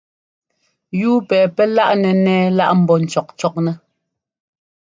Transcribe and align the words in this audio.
Yúu 0.99 1.17
pɛ 1.27 1.37
pɛ́ 1.55 1.65
láꞌnɛ 1.75 2.09
ńnɛ́ɛ 2.17 2.45
lá 2.57 2.65
ḿbɔ́ 2.79 2.97
ńcɔ́kcɔknɛ́. 3.03 3.75